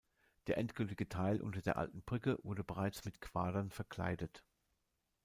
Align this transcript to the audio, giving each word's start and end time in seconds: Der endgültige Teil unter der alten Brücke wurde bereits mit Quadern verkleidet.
Der 0.47 0.57
endgültige 0.57 1.07
Teil 1.07 1.39
unter 1.43 1.61
der 1.61 1.77
alten 1.77 2.01
Brücke 2.01 2.39
wurde 2.41 2.63
bereits 2.63 3.05
mit 3.05 3.21
Quadern 3.21 3.69
verkleidet. 3.69 4.43